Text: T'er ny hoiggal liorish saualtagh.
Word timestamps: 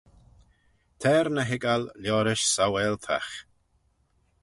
T'er 0.99 1.25
ny 1.35 1.43
hoiggal 1.49 1.83
liorish 2.01 2.45
saualtagh. 2.53 3.33